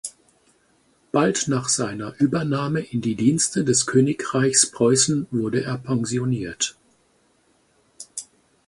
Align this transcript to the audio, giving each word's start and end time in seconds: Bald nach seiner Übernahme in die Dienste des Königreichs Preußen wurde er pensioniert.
Bald 1.11 1.43
nach 1.47 1.69
seiner 1.69 2.19
Übernahme 2.19 2.79
in 2.79 3.01
die 3.01 3.13
Dienste 3.13 3.63
des 3.63 3.85
Königreichs 3.85 4.71
Preußen 4.71 5.27
wurde 5.29 5.61
er 5.63 5.77
pensioniert. 5.77 6.75